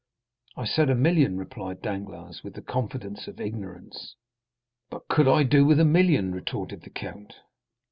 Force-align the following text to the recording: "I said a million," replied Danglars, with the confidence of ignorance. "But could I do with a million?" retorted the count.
"I 0.57 0.65
said 0.65 0.89
a 0.89 0.95
million," 0.95 1.37
replied 1.37 1.83
Danglars, 1.83 2.43
with 2.43 2.55
the 2.55 2.63
confidence 2.63 3.27
of 3.27 3.39
ignorance. 3.39 4.15
"But 4.89 5.07
could 5.07 5.27
I 5.27 5.43
do 5.43 5.63
with 5.63 5.79
a 5.79 5.85
million?" 5.85 6.33
retorted 6.33 6.81
the 6.81 6.89
count. 6.89 7.35